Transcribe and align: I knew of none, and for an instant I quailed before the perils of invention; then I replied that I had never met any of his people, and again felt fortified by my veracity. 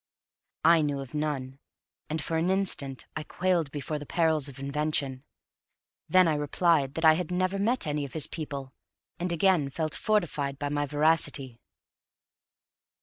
I 0.65 0.81
knew 0.81 0.99
of 0.99 1.13
none, 1.13 1.59
and 2.09 2.23
for 2.23 2.35
an 2.37 2.49
instant 2.49 3.05
I 3.15 3.21
quailed 3.21 3.69
before 3.71 3.99
the 3.99 4.05
perils 4.07 4.47
of 4.47 4.57
invention; 4.57 5.23
then 6.09 6.27
I 6.27 6.33
replied 6.33 6.95
that 6.95 7.05
I 7.05 7.13
had 7.13 7.29
never 7.29 7.59
met 7.59 7.85
any 7.85 8.03
of 8.03 8.13
his 8.13 8.25
people, 8.25 8.73
and 9.19 9.31
again 9.31 9.69
felt 9.69 9.93
fortified 9.93 10.57
by 10.57 10.69
my 10.69 10.87
veracity. 10.87 11.59